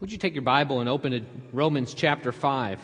Would 0.00 0.12
you 0.12 0.18
take 0.18 0.34
your 0.34 0.42
Bible 0.42 0.78
and 0.78 0.88
open 0.88 1.10
to 1.10 1.22
Romans 1.52 1.92
chapter 1.92 2.30
5? 2.30 2.80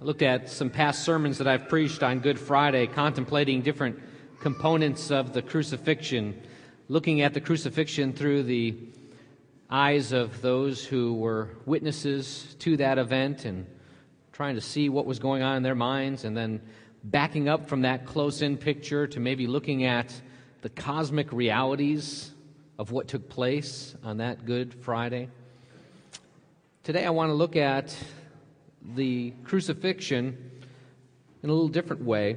I 0.00 0.02
looked 0.02 0.22
at 0.22 0.48
some 0.48 0.70
past 0.70 1.04
sermons 1.04 1.36
that 1.36 1.46
I've 1.46 1.68
preached 1.68 2.02
on 2.02 2.20
Good 2.20 2.38
Friday, 2.38 2.86
contemplating 2.86 3.60
different 3.60 4.00
components 4.40 5.10
of 5.10 5.34
the 5.34 5.42
crucifixion, 5.42 6.40
looking 6.88 7.20
at 7.20 7.34
the 7.34 7.42
crucifixion 7.42 8.14
through 8.14 8.44
the 8.44 8.74
eyes 9.68 10.12
of 10.12 10.40
those 10.40 10.82
who 10.82 11.12
were 11.12 11.50
witnesses 11.66 12.56
to 12.60 12.78
that 12.78 12.96
event 12.96 13.44
and 13.44 13.66
trying 14.32 14.54
to 14.54 14.62
see 14.62 14.88
what 14.88 15.04
was 15.04 15.18
going 15.18 15.42
on 15.42 15.58
in 15.58 15.62
their 15.62 15.74
minds, 15.74 16.24
and 16.24 16.34
then 16.34 16.62
backing 17.02 17.50
up 17.50 17.68
from 17.68 17.82
that 17.82 18.06
close 18.06 18.40
in 18.40 18.56
picture 18.56 19.06
to 19.08 19.20
maybe 19.20 19.46
looking 19.46 19.84
at 19.84 20.18
the 20.62 20.70
cosmic 20.70 21.30
realities 21.34 22.30
of 22.78 22.90
what 22.90 23.08
took 23.08 23.28
place 23.28 23.94
on 24.02 24.18
that 24.18 24.44
Good 24.46 24.74
Friday. 24.74 25.28
Today, 26.82 27.04
I 27.04 27.10
want 27.10 27.30
to 27.30 27.34
look 27.34 27.56
at 27.56 27.96
the 28.94 29.32
crucifixion 29.44 30.50
in 31.42 31.50
a 31.50 31.52
little 31.52 31.68
different 31.68 32.02
way, 32.02 32.36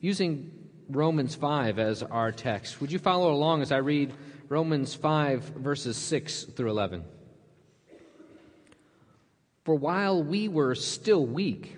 using 0.00 0.50
Romans 0.88 1.34
5 1.34 1.78
as 1.78 2.02
our 2.02 2.32
text. 2.32 2.80
Would 2.80 2.92
you 2.92 2.98
follow 2.98 3.32
along 3.32 3.62
as 3.62 3.72
I 3.72 3.78
read 3.78 4.12
Romans 4.48 4.94
5, 4.94 5.42
verses 5.56 5.96
6 5.96 6.44
through 6.44 6.70
11? 6.70 7.04
For 9.64 9.74
while 9.74 10.22
we 10.22 10.48
were 10.48 10.74
still 10.74 11.26
weak, 11.26 11.76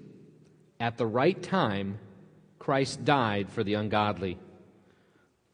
at 0.80 0.96
the 0.96 1.06
right 1.06 1.40
time, 1.42 1.98
Christ 2.58 3.04
died 3.04 3.50
for 3.50 3.64
the 3.64 3.74
ungodly. 3.74 4.38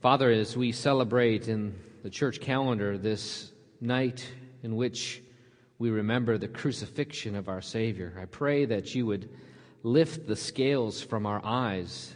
Father, 0.00 0.30
as 0.30 0.56
we 0.56 0.72
celebrate 0.72 1.46
in 1.46 1.78
the 2.02 2.08
church 2.08 2.40
calendar 2.40 2.96
this 2.96 3.52
night 3.82 4.26
in 4.62 4.74
which 4.74 5.22
we 5.78 5.90
remember 5.90 6.38
the 6.38 6.48
crucifixion 6.48 7.36
of 7.36 7.50
our 7.50 7.60
Savior. 7.60 8.18
I 8.18 8.24
pray 8.24 8.64
that 8.64 8.94
you 8.94 9.04
would 9.04 9.28
lift 9.82 10.26
the 10.26 10.36
scales 10.36 11.02
from 11.02 11.26
our 11.26 11.42
eyes. 11.44 12.14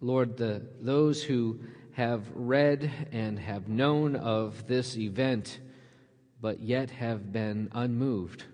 Lord, 0.00 0.36
the, 0.36 0.62
those 0.80 1.20
who 1.20 1.58
have 1.94 2.22
read 2.36 2.88
and 3.10 3.36
have 3.36 3.66
known 3.66 4.14
of 4.14 4.68
this 4.68 4.96
event, 4.96 5.58
but 6.40 6.60
yet 6.60 6.88
have 6.90 7.32
been 7.32 7.68
unmoved, 7.72 8.44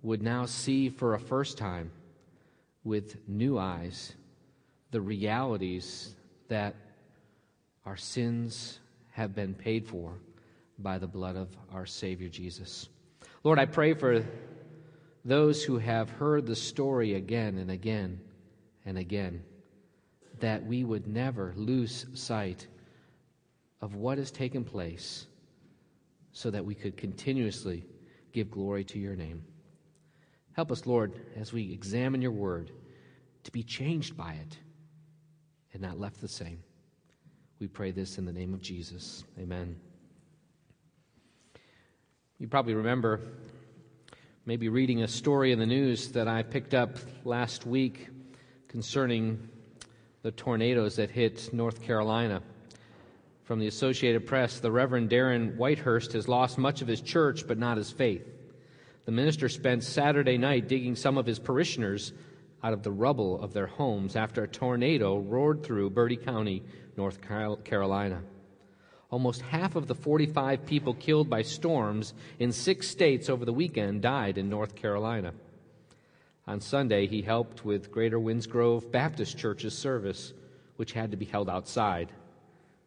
would 0.00 0.22
now 0.22 0.46
see 0.46 0.88
for 0.88 1.12
a 1.12 1.20
first 1.20 1.58
time 1.58 1.90
with 2.82 3.18
new 3.28 3.58
eyes 3.58 4.14
the 4.90 5.02
realities 5.02 6.14
that 6.48 6.76
our 7.86 7.96
sins 7.96 8.80
have 9.10 9.34
been 9.34 9.54
paid 9.54 9.86
for 9.86 10.18
by 10.78 10.98
the 10.98 11.06
blood 11.06 11.36
of 11.36 11.48
our 11.72 11.86
Savior 11.86 12.28
Jesus. 12.28 12.88
Lord, 13.42 13.58
I 13.58 13.66
pray 13.66 13.94
for 13.94 14.24
those 15.24 15.62
who 15.62 15.78
have 15.78 16.10
heard 16.10 16.46
the 16.46 16.56
story 16.56 17.14
again 17.14 17.58
and 17.58 17.70
again 17.70 18.20
and 18.84 18.98
again 18.98 19.42
that 20.40 20.64
we 20.66 20.84
would 20.84 21.06
never 21.06 21.54
lose 21.56 22.06
sight 22.14 22.66
of 23.80 23.94
what 23.94 24.18
has 24.18 24.30
taken 24.30 24.64
place 24.64 25.26
so 26.32 26.50
that 26.50 26.64
we 26.64 26.74
could 26.74 26.96
continuously 26.96 27.84
give 28.32 28.50
glory 28.50 28.84
to 28.84 28.98
your 28.98 29.14
name. 29.14 29.44
Help 30.52 30.72
us, 30.72 30.86
Lord, 30.86 31.12
as 31.36 31.52
we 31.52 31.72
examine 31.72 32.20
your 32.20 32.32
word, 32.32 32.72
to 33.44 33.52
be 33.52 33.62
changed 33.62 34.16
by 34.16 34.32
it 34.32 34.58
and 35.72 35.82
not 35.82 36.00
left 36.00 36.20
the 36.20 36.28
same. 36.28 36.58
We 37.60 37.68
pray 37.68 37.92
this 37.92 38.18
in 38.18 38.24
the 38.24 38.32
name 38.32 38.52
of 38.52 38.60
Jesus. 38.60 39.22
Amen. 39.38 39.76
You 42.38 42.48
probably 42.48 42.74
remember 42.74 43.20
maybe 44.44 44.68
reading 44.68 45.02
a 45.02 45.08
story 45.08 45.52
in 45.52 45.60
the 45.60 45.66
news 45.66 46.08
that 46.12 46.26
I 46.26 46.42
picked 46.42 46.74
up 46.74 46.98
last 47.24 47.64
week 47.64 48.08
concerning 48.66 49.48
the 50.22 50.32
tornadoes 50.32 50.96
that 50.96 51.10
hit 51.10 51.54
North 51.54 51.80
Carolina. 51.80 52.42
From 53.44 53.60
the 53.60 53.68
Associated 53.68 54.26
Press, 54.26 54.58
the 54.58 54.72
Reverend 54.72 55.08
Darren 55.08 55.56
Whitehurst 55.56 56.12
has 56.14 56.26
lost 56.26 56.58
much 56.58 56.82
of 56.82 56.88
his 56.88 57.00
church, 57.00 57.46
but 57.46 57.56
not 57.56 57.76
his 57.76 57.92
faith. 57.92 58.26
The 59.04 59.12
minister 59.12 59.48
spent 59.48 59.84
Saturday 59.84 60.38
night 60.38 60.66
digging 60.66 60.96
some 60.96 61.16
of 61.16 61.26
his 61.26 61.38
parishioners 61.38 62.12
out 62.64 62.72
of 62.72 62.82
the 62.82 62.90
rubble 62.90 63.38
of 63.42 63.52
their 63.52 63.66
homes 63.66 64.16
after 64.16 64.42
a 64.42 64.48
tornado 64.48 65.18
roared 65.18 65.62
through 65.62 65.90
Bertie 65.90 66.16
County 66.16 66.62
North 66.96 67.20
Carolina. 67.62 68.22
Almost 69.10 69.42
half 69.42 69.76
of 69.76 69.86
the 69.86 69.94
45 69.94 70.64
people 70.64 70.94
killed 70.94 71.28
by 71.28 71.42
storms 71.42 72.14
in 72.38 72.50
six 72.50 72.88
states 72.88 73.28
over 73.28 73.44
the 73.44 73.52
weekend 73.52 74.00
died 74.00 74.38
in 74.38 74.48
North 74.48 74.74
Carolina. 74.74 75.34
On 76.46 76.58
Sunday, 76.58 77.06
he 77.06 77.20
helped 77.20 77.66
with 77.66 77.92
Greater 77.92 78.18
Windsgrove 78.18 78.90
Baptist 78.90 79.36
Church's 79.36 79.76
service, 79.76 80.32
which 80.76 80.92
had 80.92 81.10
to 81.10 81.18
be 81.18 81.26
held 81.26 81.50
outside. 81.50 82.12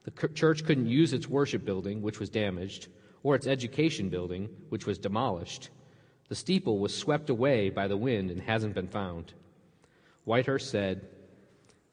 The 0.06 0.28
church 0.30 0.66
couldn't 0.66 0.88
use 0.88 1.14
its 1.14 1.30
worship 1.30 1.64
building, 1.64 2.02
which 2.02 2.20
was 2.20 2.30
damaged, 2.30 2.88
or 3.22 3.36
its 3.36 3.46
education 3.46 4.10
building, 4.10 4.50
which 4.70 4.88
was 4.88 4.98
demolished. 4.98 5.70
The 6.30 6.36
steeple 6.36 6.80
was 6.80 6.98
swept 6.98 7.30
away 7.30 7.70
by 7.70 7.88
the 7.88 7.98
wind 7.98 8.32
and 8.32 8.42
hasn't 8.42 8.74
been 8.74 8.88
found. 8.88 9.34
Whitehurst 10.28 10.70
said, 10.70 11.08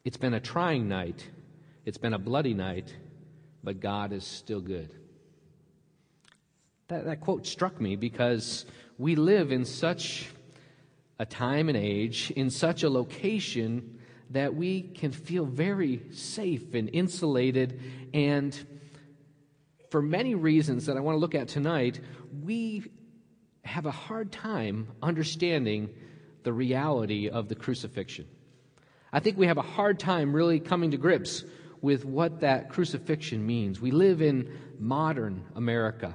It's 0.04 0.16
been 0.16 0.34
a 0.34 0.40
trying 0.40 0.88
night 0.88 1.24
it's 1.84 1.98
been 1.98 2.14
a 2.14 2.18
bloody 2.18 2.54
night, 2.54 2.94
but 3.62 3.80
God 3.80 4.12
is 4.12 4.24
still 4.24 4.60
good. 4.60 4.90
That, 6.88 7.04
that 7.04 7.20
quote 7.20 7.46
struck 7.46 7.78
me 7.78 7.96
because 7.96 8.64
we 8.96 9.16
live 9.16 9.52
in 9.52 9.66
such 9.66 10.30
a 11.18 11.26
time 11.26 11.68
and 11.68 11.76
age, 11.76 12.30
in 12.30 12.48
such 12.48 12.82
a 12.82 12.90
location 12.90 13.98
that 14.30 14.54
we 14.54 14.80
can 14.80 15.12
feel 15.12 15.44
very 15.44 16.00
safe 16.10 16.72
and 16.72 16.88
insulated. 16.92 17.80
And 18.14 18.58
for 19.90 20.00
many 20.00 20.34
reasons 20.34 20.86
that 20.86 20.96
I 20.96 21.00
want 21.00 21.16
to 21.16 21.20
look 21.20 21.34
at 21.34 21.48
tonight, 21.48 22.00
we 22.42 22.90
have 23.62 23.84
a 23.84 23.90
hard 23.90 24.32
time 24.32 24.88
understanding 25.02 25.90
the 26.44 26.52
reality 26.52 27.28
of 27.28 27.48
the 27.48 27.54
crucifixion. 27.54 28.26
I 29.12 29.20
think 29.20 29.36
we 29.36 29.46
have 29.46 29.58
a 29.58 29.62
hard 29.62 29.98
time 29.98 30.34
really 30.34 30.60
coming 30.60 30.90
to 30.92 30.96
grips 30.96 31.44
with 31.80 32.04
what 32.04 32.40
that 32.40 32.70
crucifixion 32.70 33.44
means. 33.46 33.80
We 33.80 33.90
live 33.90 34.22
in 34.22 34.58
modern 34.78 35.44
America. 35.54 36.14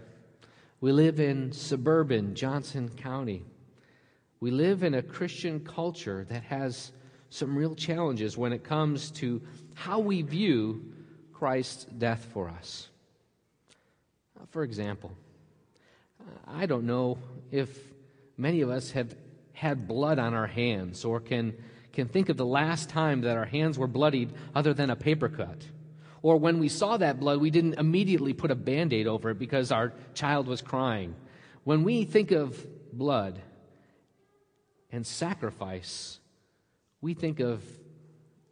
We 0.82 0.92
live 0.92 1.20
in 1.20 1.52
suburban 1.52 2.36
Johnson 2.36 2.90
County. 2.90 3.46
We 4.40 4.52
live 4.52 4.84
in 4.84 4.94
a 4.94 5.02
Christian 5.02 5.60
culture 5.60 6.26
that 6.30 6.44
has 6.44 6.92
some 7.30 7.56
real 7.56 7.76
challenges 7.76 8.38
when 8.38 8.54
it 8.54 8.64
comes 8.64 9.12
to 9.12 9.42
how 9.74 10.00
we 10.00 10.22
view 10.22 10.94
Christ's 11.34 11.86
death 11.86 12.28
for 12.34 12.50
us. 12.50 12.90
For 14.50 14.64
example, 14.64 15.12
I 16.48 16.66
don't 16.66 16.86
know 16.86 17.18
if 17.52 17.70
many 18.38 18.62
of 18.62 18.70
us 18.70 18.92
have 18.92 19.16
had 19.60 19.88
blood 19.88 20.20
on 20.20 20.34
our 20.34 20.48
hands 20.48 21.06
or 21.06 21.20
can 21.20 21.54
can 21.92 22.08
think 22.08 22.30
of 22.30 22.38
the 22.38 22.46
last 22.46 22.90
time 22.90 23.22
that 23.22 23.36
our 23.36 23.46
hands 23.46 23.78
were 23.78 23.88
bloodied 23.88 24.32
other 24.56 24.74
than 24.74 24.90
a 24.90 24.96
paper 24.96 25.28
cut. 25.28 25.62
Or 26.22 26.38
when 26.38 26.60
we 26.60 26.70
saw 26.70 26.98
that 26.98 27.20
blood, 27.20 27.42
we 27.42 27.50
didn't 27.50 27.74
immediately 27.74 28.34
put 28.34 28.52
a 28.52 28.56
band 28.56 28.94
aid 28.94 29.08
over 29.08 29.32
it 29.32 29.40
because 29.40 29.72
our 29.72 29.94
child 30.14 30.48
was 30.48 30.62
crying. 30.62 31.16
When 31.64 31.84
we 31.84 32.06
think 32.06 32.32
of 32.32 32.66
blood, 32.94 33.42
and 34.92 35.06
sacrifice, 35.06 36.20
we 37.02 37.14
think 37.14 37.40
of 37.40 37.64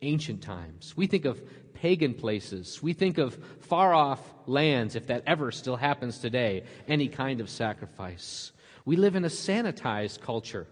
ancient 0.02 0.42
times. 0.42 0.96
We 0.96 1.08
think 1.08 1.26
of 1.26 1.42
pagan 1.74 2.14
places. 2.14 2.82
We 2.82 2.94
think 2.94 3.18
of 3.18 3.36
far 3.62 3.94
off 3.94 4.22
lands, 4.46 4.96
if 4.96 5.08
that 5.08 5.24
ever 5.26 5.52
still 5.52 5.76
happens 5.76 6.20
today, 6.20 6.64
any 6.88 7.08
kind 7.08 7.42
of 7.42 7.50
sacrifice. 7.50 8.52
We 8.86 8.96
live 8.96 9.16
in 9.16 9.26
a 9.26 9.30
sanitized 9.30 10.22
culture. 10.22 10.68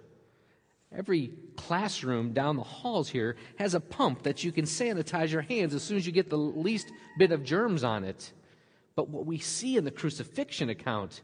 Every 0.97 1.31
classroom 1.57 2.33
down 2.33 2.55
the 2.55 2.63
halls 2.63 3.09
here 3.09 3.35
has 3.57 3.73
a 3.73 3.79
pump 3.79 4.23
that 4.23 4.43
you 4.43 4.51
can 4.51 4.65
sanitize 4.65 5.29
your 5.29 5.41
hands 5.41 5.73
as 5.73 5.83
soon 5.83 5.97
as 5.97 6.05
you 6.05 6.13
get 6.13 6.29
the 6.29 6.37
least 6.37 6.91
bit 7.17 7.31
of 7.31 7.43
germs 7.43 7.83
on 7.83 8.03
it. 8.03 8.31
But 8.95 9.09
what 9.09 9.25
we 9.25 9.39
see 9.39 9.75
in 9.75 9.83
the 9.83 9.91
crucifixion 9.91 10.69
account 10.69 11.21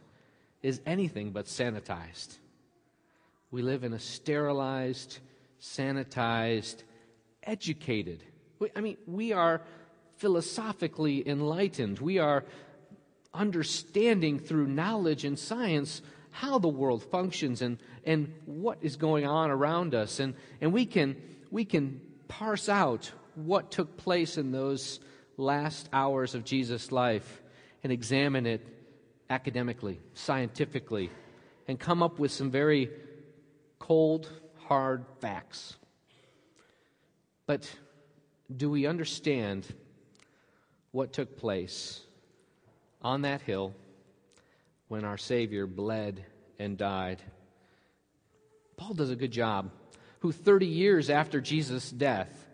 is 0.61 0.81
anything 0.85 1.31
but 1.31 1.45
sanitized. 1.45 2.37
We 3.49 3.61
live 3.61 3.83
in 3.83 3.93
a 3.93 3.99
sterilized, 3.99 5.19
sanitized, 5.61 6.83
educated. 7.43 8.23
I 8.75 8.81
mean, 8.81 8.97
we 9.07 9.31
are 9.31 9.61
philosophically 10.17 11.27
enlightened. 11.27 11.99
We 11.99 12.19
are 12.19 12.45
understanding 13.33 14.39
through 14.39 14.67
knowledge 14.67 15.25
and 15.25 15.39
science 15.39 16.01
how 16.31 16.57
the 16.57 16.67
world 16.67 17.03
functions 17.03 17.61
and, 17.61 17.77
and 18.05 18.33
what 18.45 18.79
is 18.81 18.95
going 18.95 19.25
on 19.25 19.51
around 19.51 19.93
us. 19.93 20.19
And, 20.19 20.33
and 20.59 20.73
we, 20.73 20.85
can, 20.85 21.15
we 21.51 21.65
can 21.65 22.01
parse 22.27 22.69
out 22.69 23.11
what 23.35 23.71
took 23.71 23.97
place 23.97 24.37
in 24.37 24.51
those 24.51 24.99
last 25.37 25.89
hours 25.93 26.35
of 26.35 26.43
Jesus' 26.43 26.91
life 26.91 27.41
and 27.83 27.91
examine 27.91 28.45
it 28.45 28.65
academically, 29.29 29.99
scientifically, 30.13 31.09
and 31.67 31.79
come 31.79 32.01
up 32.01 32.19
with 32.19 32.31
some 32.31 32.51
very 32.51 32.89
cold, 33.79 34.29
hard 34.57 35.05
facts. 35.19 35.75
But 37.45 37.69
do 38.55 38.69
we 38.69 38.85
understand 38.85 39.65
what 40.91 41.13
took 41.13 41.37
place 41.37 42.01
on 43.01 43.21
that 43.23 43.41
hill 43.41 43.73
when 44.91 45.05
our 45.05 45.17
Savior 45.17 45.65
bled 45.65 46.25
and 46.59 46.77
died? 46.77 47.21
Paul 48.75 48.93
does 48.93 49.09
a 49.09 49.15
good 49.15 49.31
job, 49.31 49.71
who 50.19 50.33
30 50.33 50.65
years 50.65 51.09
after 51.09 51.39
Jesus' 51.39 51.89
death 51.89 52.45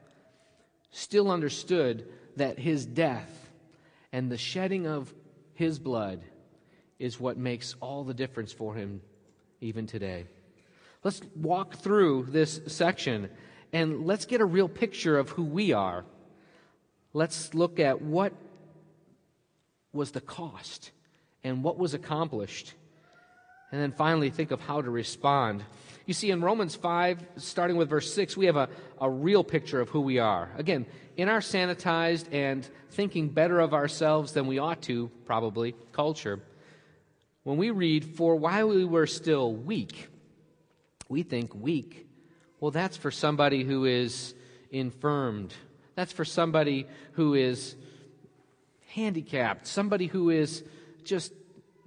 still 0.92 1.32
understood 1.32 2.08
that 2.36 2.60
his 2.60 2.86
death 2.86 3.50
and 4.14 4.32
the 4.32 4.38
shedding 4.38 4.86
of 4.86 5.12
his 5.56 5.80
blood 5.80 6.22
is 7.00 7.20
what 7.20 7.38
makes 7.38 7.74
all 7.82 8.04
the 8.04 8.14
difference 8.14 8.52
for 8.52 8.76
him 8.76 9.02
even 9.60 9.88
today. 9.88 10.28
Let's 11.04 11.22
walk 11.36 11.78
through 11.78 12.28
this 12.30 12.62
section 12.68 13.32
and 13.74 14.06
let's 14.06 14.26
get 14.26 14.42
a 14.42 14.46
real 14.46 14.70
picture 14.70 15.18
of 15.18 15.30
who 15.30 15.44
we 15.44 15.74
are. 15.74 16.06
Let's 17.14 17.56
look 17.56 17.80
at 17.80 18.04
what 18.04 18.32
was 19.92 20.12
the 20.12 20.22
cost 20.22 20.92
and 21.48 21.64
what 21.64 21.78
was 21.78 21.94
accomplished. 21.94 22.74
And 23.72 23.82
then 23.82 23.92
finally, 23.92 24.30
think 24.30 24.52
of 24.52 24.62
how 24.62 24.82
to 24.82 24.90
respond. 24.90 25.64
You 26.06 26.14
see, 26.14 26.32
in 26.32 26.42
Romans 26.42 26.76
5, 26.76 27.26
starting 27.38 27.76
with 27.76 27.90
verse 27.90 28.14
6, 28.14 28.38
we 28.38 28.46
have 28.46 28.56
a, 28.56 28.70
a 29.00 29.10
real 29.10 29.44
picture 29.44 29.80
of 29.80 29.90
who 29.90 30.02
we 30.02 30.20
are. 30.20 30.50
Again, 30.58 30.86
in 31.16 31.30
our 31.30 31.40
sanitized 31.40 32.34
and 32.34 32.68
thinking 32.92 33.30
better 33.30 33.60
of 33.60 33.74
ourselves 33.74 34.34
than 34.34 34.48
we 34.48 34.60
ought 34.60 34.82
to, 34.84 35.10
probably, 35.26 35.76
culture, 35.92 36.40
when 37.44 37.58
we 37.58 37.72
read, 37.72 38.04
For 38.04 38.36
while 38.36 38.70
we 38.70 38.86
were 38.86 39.08
still 39.08 39.54
weak, 39.54 40.10
we 41.10 41.24
think 41.24 41.56
weak. 41.56 42.08
Well, 42.60 42.72
that's 42.72 42.98
for 42.98 43.12
somebody 43.12 43.64
who 43.64 43.86
is 43.86 44.34
infirmed. 44.70 45.54
That's 45.96 46.12
for 46.12 46.26
somebody 46.26 46.88
who 47.14 47.36
is 47.36 47.76
handicapped, 48.90 49.68
somebody 49.68 50.08
who 50.08 50.30
is 50.30 50.64
just 51.04 51.32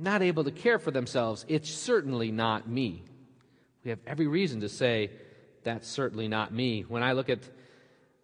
not 0.01 0.23
able 0.23 0.45
to 0.45 0.51
care 0.51 0.79
for 0.79 0.91
themselves. 0.91 1.45
It's 1.49 1.71
certainly 1.71 2.33
not 2.33 2.69
me. 2.69 3.05
We 3.85 3.91
have 3.91 4.01
every 4.07 4.27
reason 4.27 4.61
to 4.61 4.69
say, 4.69 5.11
that's 5.63 5.89
certainly 5.89 6.29
not 6.29 6.53
me. 6.53 6.83
When 6.83 7.03
I 7.03 7.13
look 7.13 7.29
at 7.29 7.41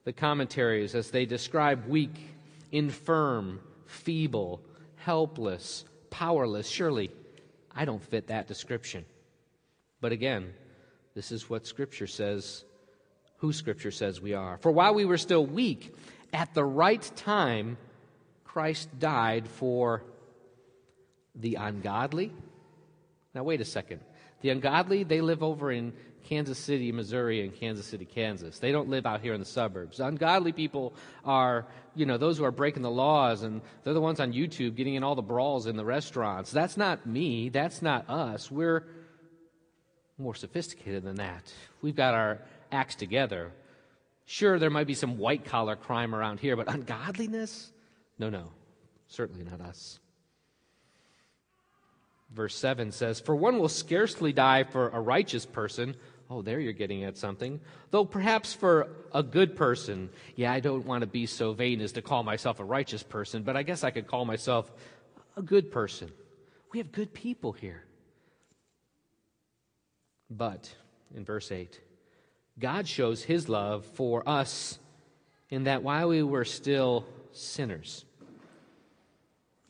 the 0.04 0.12
commentaries 0.12 0.94
as 0.94 1.10
they 1.10 1.26
describe 1.26 1.86
weak, 1.86 2.16
infirm, 2.72 3.60
feeble, 3.86 4.62
helpless, 4.96 5.84
powerless, 6.10 6.68
surely 6.68 7.10
I 7.74 7.84
don't 7.84 8.02
fit 8.02 8.28
that 8.28 8.48
description. 8.48 9.04
But 10.00 10.12
again, 10.12 10.52
this 11.14 11.32
is 11.32 11.48
what 11.48 11.66
Scripture 11.66 12.06
says, 12.06 12.64
who 13.38 13.52
Scripture 13.52 13.90
says 13.90 14.20
we 14.20 14.34
are. 14.34 14.58
For 14.58 14.70
while 14.72 14.94
we 14.94 15.04
were 15.04 15.18
still 15.18 15.44
weak, 15.44 15.94
at 16.32 16.54
the 16.54 16.64
right 16.64 17.10
time, 17.16 17.76
Christ 18.44 18.88
died 18.98 19.46
for 19.48 20.02
the 21.36 21.56
ungodly. 21.56 22.32
Now, 23.34 23.44
wait 23.44 23.60
a 23.60 23.64
second. 23.64 24.00
The 24.40 24.50
ungodly, 24.50 25.04
they 25.04 25.20
live 25.20 25.42
over 25.42 25.70
in 25.70 25.92
Kansas 26.24 26.58
City, 26.58 26.90
Missouri, 26.92 27.42
and 27.42 27.54
Kansas 27.54 27.86
City, 27.86 28.04
Kansas. 28.04 28.58
They 28.58 28.72
don't 28.72 28.88
live 28.88 29.06
out 29.06 29.20
here 29.20 29.32
in 29.32 29.40
the 29.40 29.46
suburbs. 29.46 30.00
Ungodly 30.00 30.52
people 30.52 30.94
are, 31.24 31.66
you 31.94 32.04
know, 32.04 32.18
those 32.18 32.38
who 32.38 32.44
are 32.44 32.50
breaking 32.50 32.82
the 32.82 32.90
laws, 32.90 33.42
and 33.42 33.60
they're 33.84 33.94
the 33.94 34.00
ones 34.00 34.20
on 34.20 34.32
YouTube 34.32 34.74
getting 34.74 34.94
in 34.94 35.04
all 35.04 35.14
the 35.14 35.22
brawls 35.22 35.66
in 35.66 35.76
the 35.76 35.84
restaurants. 35.84 36.50
That's 36.50 36.76
not 36.76 37.06
me. 37.06 37.48
That's 37.48 37.80
not 37.80 38.10
us. 38.10 38.50
We're 38.50 38.84
more 40.18 40.34
sophisticated 40.34 41.04
than 41.04 41.16
that. 41.16 41.52
We've 41.82 41.96
got 41.96 42.14
our 42.14 42.40
acts 42.72 42.96
together. 42.96 43.52
Sure, 44.24 44.58
there 44.58 44.70
might 44.70 44.86
be 44.86 44.94
some 44.94 45.18
white 45.18 45.44
collar 45.44 45.76
crime 45.76 46.14
around 46.14 46.40
here, 46.40 46.56
but 46.56 46.68
ungodliness? 46.68 47.70
No, 48.18 48.30
no, 48.30 48.50
certainly 49.06 49.44
not 49.44 49.60
us. 49.60 50.00
Verse 52.32 52.54
7 52.56 52.92
says, 52.92 53.20
For 53.20 53.34
one 53.34 53.58
will 53.58 53.68
scarcely 53.68 54.32
die 54.32 54.64
for 54.64 54.88
a 54.88 55.00
righteous 55.00 55.46
person. 55.46 55.96
Oh, 56.28 56.42
there 56.42 56.58
you're 56.58 56.72
getting 56.72 57.04
at 57.04 57.16
something. 57.16 57.60
Though 57.90 58.04
perhaps 58.04 58.52
for 58.52 58.88
a 59.12 59.22
good 59.22 59.56
person. 59.56 60.10
Yeah, 60.34 60.52
I 60.52 60.60
don't 60.60 60.84
want 60.84 61.02
to 61.02 61.06
be 61.06 61.26
so 61.26 61.52
vain 61.52 61.80
as 61.80 61.92
to 61.92 62.02
call 62.02 62.22
myself 62.22 62.60
a 62.60 62.64
righteous 62.64 63.02
person, 63.02 63.42
but 63.42 63.56
I 63.56 63.62
guess 63.62 63.84
I 63.84 63.90
could 63.90 64.06
call 64.06 64.24
myself 64.24 64.70
a 65.36 65.42
good 65.42 65.70
person. 65.70 66.10
We 66.72 66.78
have 66.78 66.92
good 66.92 67.14
people 67.14 67.52
here. 67.52 67.84
But, 70.28 70.74
in 71.14 71.24
verse 71.24 71.52
8, 71.52 71.80
God 72.58 72.88
shows 72.88 73.22
his 73.22 73.48
love 73.48 73.84
for 73.94 74.28
us 74.28 74.78
in 75.50 75.64
that 75.64 75.82
while 75.82 76.08
we 76.08 76.22
were 76.22 76.44
still 76.44 77.06
sinners, 77.32 78.04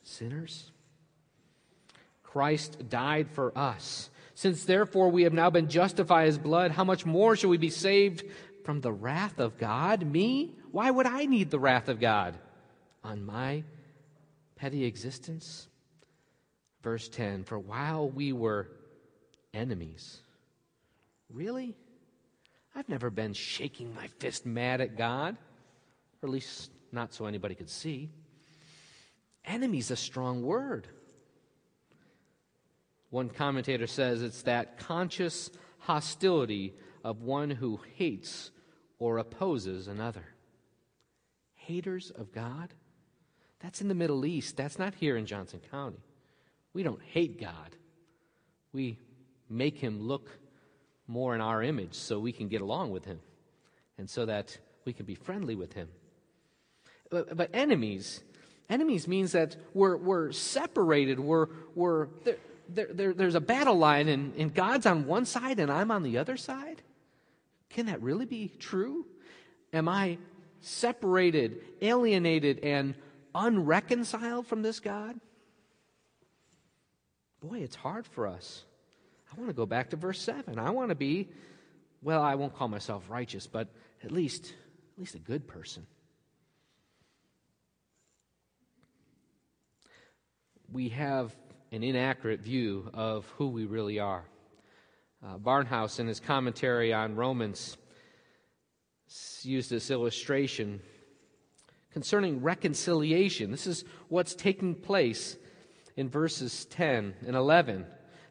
sinners, 0.03 0.71
Christ 2.37 2.87
died 2.87 3.31
for 3.31 3.51
us. 3.57 4.11
Since 4.35 4.65
therefore 4.65 5.09
we 5.09 5.23
have 5.23 5.33
now 5.33 5.49
been 5.49 5.69
justified 5.69 6.27
as 6.27 6.37
blood, 6.37 6.69
how 6.69 6.83
much 6.83 7.03
more 7.03 7.35
shall 7.35 7.49
we 7.49 7.57
be 7.57 7.71
saved 7.71 8.23
from 8.63 8.79
the 8.79 8.91
wrath 8.91 9.39
of 9.39 9.57
God? 9.57 10.03
Me? 10.03 10.53
Why 10.71 10.91
would 10.91 11.07
I 11.07 11.25
need 11.25 11.49
the 11.49 11.57
wrath 11.57 11.89
of 11.89 11.99
God? 11.99 12.35
On 13.03 13.25
my 13.25 13.63
petty 14.55 14.85
existence? 14.85 15.67
Verse 16.83 17.09
10 17.09 17.43
For 17.45 17.57
while 17.57 18.07
we 18.07 18.33
were 18.33 18.67
enemies, 19.51 20.19
Really? 21.33 21.75
I've 22.75 22.87
never 22.87 23.09
been 23.09 23.33
shaking 23.33 23.95
my 23.95 24.05
fist 24.19 24.45
mad 24.45 24.79
at 24.79 24.95
God, 24.95 25.35
or 26.21 26.27
at 26.27 26.31
least 26.31 26.69
not 26.91 27.15
so 27.15 27.25
anybody 27.25 27.55
could 27.55 27.71
see. 27.71 28.11
Enemy's 29.43 29.89
a 29.89 29.95
strong 29.95 30.43
word. 30.43 30.87
One 33.09 33.29
commentator 33.29 33.87
says 33.87 34.21
it's 34.21 34.43
that 34.43 34.77
conscious 34.79 35.49
hostility 35.79 36.73
of 37.03 37.21
one 37.21 37.49
who 37.49 37.79
hates 37.95 38.51
or 38.99 39.17
opposes 39.17 39.87
another. 39.87 40.25
Haters 41.55 42.11
of 42.11 42.31
God? 42.31 42.73
That's 43.59 43.81
in 43.81 43.87
the 43.87 43.95
Middle 43.95 44.25
East. 44.25 44.57
That's 44.57 44.77
not 44.77 44.93
here 44.95 45.17
in 45.17 45.25
Johnson 45.25 45.61
County. 45.71 46.03
We 46.73 46.83
don't 46.83 47.01
hate 47.01 47.39
God, 47.39 47.75
we 48.71 48.99
make 49.49 49.77
him 49.77 50.01
look 50.01 50.29
more 51.07 51.33
in 51.33 51.41
our 51.41 51.63
image 51.63 51.95
so 51.95 52.19
we 52.19 52.33
can 52.33 52.49
get 52.49 52.61
along 52.61 52.91
with 52.91 53.05
him 53.05 53.19
and 53.97 54.09
so 54.09 54.25
that 54.25 54.57
we 54.85 54.93
can 54.93 55.05
be 55.05 55.15
friendly 55.15 55.55
with 55.55 55.73
him. 55.73 55.87
But, 57.09 57.35
but 57.35 57.49
enemies, 57.53 58.21
enemies 58.69 59.07
means 59.07 59.31
that 59.31 59.55
we're, 59.73 59.95
we're 59.97 60.31
separated. 60.33 61.19
We're, 61.19 61.47
we're, 61.75 62.07
there, 62.25 62.35
there, 62.69 62.87
there, 62.91 63.13
there's 63.13 63.35
a 63.35 63.41
battle 63.41 63.77
line, 63.77 64.07
and, 64.07 64.35
and 64.35 64.53
God's 64.53 64.85
on 64.85 65.05
one 65.05 65.25
side 65.25 65.59
and 65.59 65.71
I'm 65.71 65.91
on 65.91 66.03
the 66.03 66.17
other 66.17 66.37
side. 66.37 66.81
Can 67.69 67.87
that 67.87 68.01
really 68.01 68.25
be 68.25 68.51
true? 68.59 69.05
Am 69.73 69.89
I 69.89 70.17
separated, 70.61 71.61
alienated, 71.81 72.59
and 72.59 72.95
unreconciled 73.35 74.47
from 74.47 74.61
this 74.61 74.79
God? 74.79 75.19
Boy, 77.41 77.59
it's 77.59 77.75
hard 77.75 78.07
for 78.07 78.27
us. 78.27 78.63
I 79.31 79.39
want 79.39 79.49
to 79.49 79.55
go 79.55 79.65
back 79.65 79.91
to 79.91 79.95
verse 79.95 80.21
7. 80.21 80.57
I 80.57 80.71
want 80.71 80.89
to 80.89 80.95
be 80.95 81.29
well, 82.01 82.21
I 82.21 82.35
won't 82.35 82.55
call 82.55 82.67
myself 82.67 83.03
righteous, 83.09 83.47
but 83.47 83.69
at 84.03 84.11
least, 84.11 84.53
at 84.93 84.99
least 84.99 85.15
a 85.15 85.19
good 85.19 85.47
person. 85.47 85.85
We 90.71 90.89
have 90.89 91.35
an 91.71 91.83
inaccurate 91.83 92.41
view 92.41 92.89
of 92.93 93.25
who 93.37 93.49
we 93.49 93.65
really 93.65 93.99
are. 93.99 94.23
Uh, 95.25 95.37
Barnhouse, 95.37 95.99
in 95.99 96.07
his 96.07 96.19
commentary 96.19 96.93
on 96.93 97.15
Romans, 97.15 97.77
used 99.41 99.69
this 99.69 99.89
illustration 99.89 100.81
concerning 101.91 102.41
reconciliation. 102.41 103.51
This 103.51 103.67
is 103.67 103.83
what's 104.07 104.35
taking 104.35 104.75
place 104.75 105.37
in 105.95 106.09
verses 106.09 106.65
10 106.65 107.15
and 107.25 107.35
11 107.35 107.85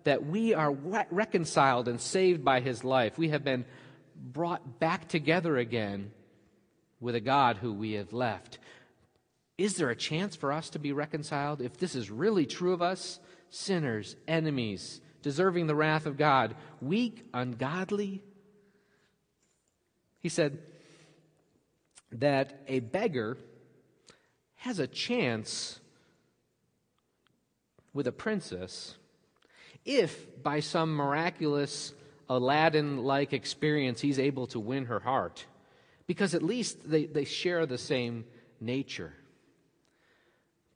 that 0.04 0.24
we 0.24 0.54
are 0.54 0.70
reconciled 1.10 1.88
and 1.88 2.00
saved 2.00 2.44
by 2.44 2.60
his 2.60 2.84
life. 2.84 3.18
We 3.18 3.30
have 3.30 3.42
been 3.42 3.64
brought 4.14 4.78
back 4.78 5.08
together 5.08 5.56
again 5.56 6.12
with 7.00 7.16
a 7.16 7.20
God 7.20 7.56
who 7.56 7.72
we 7.72 7.92
have 7.94 8.12
left. 8.12 8.58
Is 9.58 9.76
there 9.76 9.90
a 9.90 9.96
chance 9.96 10.36
for 10.36 10.52
us 10.52 10.70
to 10.70 10.78
be 10.78 10.92
reconciled? 10.92 11.62
If 11.62 11.78
this 11.78 11.94
is 11.94 12.10
really 12.10 12.46
true 12.46 12.72
of 12.72 12.82
us, 12.82 13.20
sinners, 13.48 14.16
enemies, 14.28 15.00
deserving 15.22 15.66
the 15.66 15.74
wrath 15.74 16.06
of 16.06 16.18
God, 16.18 16.54
weak, 16.80 17.24
ungodly? 17.32 18.22
He 20.20 20.28
said 20.28 20.58
that 22.12 22.62
a 22.68 22.80
beggar 22.80 23.38
has 24.56 24.78
a 24.78 24.86
chance 24.86 25.80
with 27.94 28.06
a 28.06 28.12
princess 28.12 28.96
if 29.84 30.42
by 30.42 30.60
some 30.60 30.94
miraculous 30.94 31.94
Aladdin 32.28 33.04
like 33.04 33.32
experience 33.32 34.00
he's 34.00 34.18
able 34.18 34.48
to 34.48 34.60
win 34.60 34.86
her 34.86 34.98
heart, 35.00 35.46
because 36.06 36.34
at 36.34 36.42
least 36.42 36.90
they, 36.90 37.06
they 37.06 37.24
share 37.24 37.64
the 37.64 37.78
same 37.78 38.24
nature. 38.60 39.14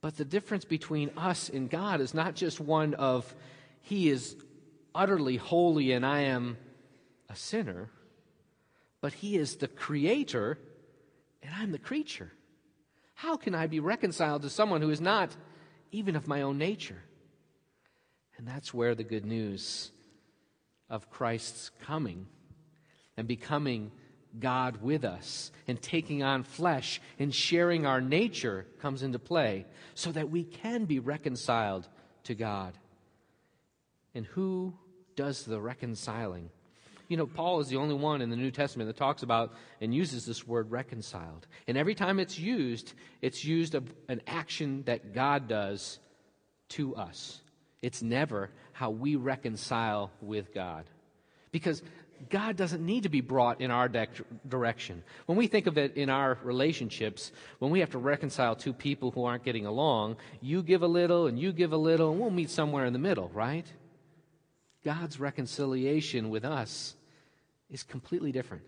But 0.00 0.16
the 0.16 0.24
difference 0.24 0.64
between 0.64 1.10
us 1.16 1.48
and 1.48 1.68
God 1.68 2.00
is 2.00 2.14
not 2.14 2.34
just 2.34 2.60
one 2.60 2.94
of 2.94 3.34
He 3.82 4.08
is 4.08 4.36
utterly 4.94 5.36
holy 5.36 5.92
and 5.92 6.04
I 6.04 6.20
am 6.20 6.56
a 7.28 7.36
sinner, 7.36 7.90
but 9.00 9.12
He 9.12 9.36
is 9.36 9.56
the 9.56 9.68
creator 9.68 10.58
and 11.42 11.52
I'm 11.54 11.72
the 11.72 11.78
creature. 11.78 12.32
How 13.14 13.36
can 13.36 13.54
I 13.54 13.66
be 13.66 13.80
reconciled 13.80 14.42
to 14.42 14.50
someone 14.50 14.80
who 14.80 14.90
is 14.90 15.00
not 15.00 15.36
even 15.92 16.16
of 16.16 16.26
my 16.26 16.42
own 16.42 16.56
nature? 16.56 17.02
And 18.38 18.48
that's 18.48 18.72
where 18.72 18.94
the 18.94 19.04
good 19.04 19.26
news 19.26 19.92
of 20.88 21.10
Christ's 21.10 21.70
coming 21.82 22.26
and 23.18 23.28
becoming 23.28 23.92
God 24.38 24.82
with 24.82 25.04
us 25.04 25.50
and 25.66 25.80
taking 25.80 26.22
on 26.22 26.42
flesh 26.42 27.00
and 27.18 27.34
sharing 27.34 27.86
our 27.86 28.00
nature 28.00 28.66
comes 28.80 29.02
into 29.02 29.18
play 29.18 29.66
so 29.94 30.12
that 30.12 30.30
we 30.30 30.44
can 30.44 30.84
be 30.84 30.98
reconciled 30.98 31.88
to 32.24 32.34
God. 32.34 32.74
And 34.14 34.26
who 34.26 34.74
does 35.16 35.44
the 35.44 35.60
reconciling? 35.60 36.50
You 37.08 37.16
know, 37.16 37.26
Paul 37.26 37.58
is 37.58 37.68
the 37.68 37.76
only 37.76 37.94
one 37.94 38.22
in 38.22 38.30
the 38.30 38.36
New 38.36 38.52
Testament 38.52 38.88
that 38.88 38.96
talks 38.96 39.24
about 39.24 39.54
and 39.80 39.92
uses 39.92 40.24
this 40.24 40.46
word 40.46 40.70
reconciled. 40.70 41.46
And 41.66 41.76
every 41.76 41.96
time 41.96 42.20
it's 42.20 42.38
used, 42.38 42.94
it's 43.20 43.44
used 43.44 43.74
of 43.74 43.92
an 44.08 44.22
action 44.28 44.84
that 44.86 45.12
God 45.12 45.48
does 45.48 45.98
to 46.70 46.94
us. 46.94 47.40
It's 47.82 48.00
never 48.00 48.50
how 48.72 48.90
we 48.90 49.16
reconcile 49.16 50.12
with 50.20 50.54
God. 50.54 50.84
Because 51.50 51.82
God 52.28 52.56
doesn't 52.56 52.84
need 52.84 53.04
to 53.04 53.08
be 53.08 53.20
brought 53.20 53.60
in 53.60 53.70
our 53.70 53.88
de- 53.88 54.06
direction. 54.46 55.02
When 55.26 55.38
we 55.38 55.46
think 55.46 55.66
of 55.66 55.78
it 55.78 55.96
in 55.96 56.10
our 56.10 56.38
relationships, 56.42 57.32
when 57.58 57.70
we 57.70 57.80
have 57.80 57.90
to 57.90 57.98
reconcile 57.98 58.54
two 58.54 58.72
people 58.72 59.10
who 59.10 59.24
aren't 59.24 59.44
getting 59.44 59.66
along, 59.66 60.16
you 60.40 60.62
give 60.62 60.82
a 60.82 60.86
little 60.86 61.26
and 61.26 61.38
you 61.38 61.52
give 61.52 61.72
a 61.72 61.76
little, 61.76 62.10
and 62.10 62.20
we'll 62.20 62.30
meet 62.30 62.50
somewhere 62.50 62.84
in 62.84 62.92
the 62.92 62.98
middle, 62.98 63.30
right? 63.32 63.66
God's 64.84 65.18
reconciliation 65.18 66.30
with 66.30 66.44
us 66.44 66.94
is 67.70 67.82
completely 67.82 68.32
different 68.32 68.64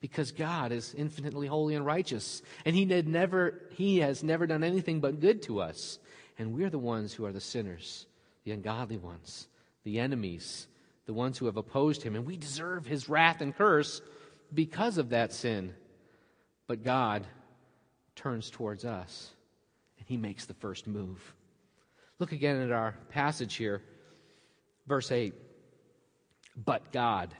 because 0.00 0.32
God 0.32 0.72
is 0.72 0.94
infinitely 0.94 1.46
holy 1.46 1.74
and 1.74 1.86
righteous, 1.86 2.42
and 2.64 2.74
He, 2.74 2.84
never, 2.84 3.60
he 3.70 3.98
has 3.98 4.22
never 4.22 4.46
done 4.46 4.64
anything 4.64 5.00
but 5.00 5.20
good 5.20 5.42
to 5.42 5.60
us. 5.60 5.98
And 6.38 6.54
we're 6.54 6.70
the 6.70 6.78
ones 6.78 7.12
who 7.12 7.24
are 7.24 7.32
the 7.32 7.40
sinners 7.40 8.06
the 8.44 8.50
ungodly 8.50 8.96
ones, 8.96 9.46
the 9.84 10.00
enemies, 10.00 10.66
the 11.12 11.18
ones 11.18 11.36
who 11.36 11.44
have 11.44 11.58
opposed 11.58 12.02
him. 12.02 12.16
And 12.16 12.24
we 12.24 12.38
deserve 12.38 12.86
his 12.86 13.06
wrath 13.06 13.42
and 13.42 13.54
curse 13.54 14.00
because 14.54 14.96
of 14.96 15.10
that 15.10 15.30
sin. 15.30 15.74
But 16.66 16.82
God 16.82 17.26
turns 18.16 18.48
towards 18.48 18.86
us 18.86 19.30
and 19.98 20.08
he 20.08 20.16
makes 20.16 20.46
the 20.46 20.54
first 20.54 20.86
move. 20.86 21.34
Look 22.18 22.32
again 22.32 22.62
at 22.62 22.72
our 22.72 22.94
passage 23.10 23.56
here, 23.56 23.82
verse 24.86 25.12
8. 25.12 25.34
But 26.56 26.92
God 26.92 27.34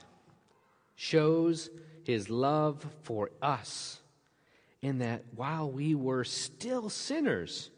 shows 0.94 1.70
his 2.04 2.28
love 2.28 2.86
for 3.04 3.30
us 3.40 4.02
in 4.82 4.98
that 4.98 5.24
while 5.34 5.70
we 5.70 5.94
were 5.94 6.24
still 6.24 6.90
sinners, 6.90 7.70